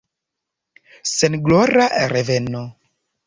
[1.09, 2.65] Senglora reveno!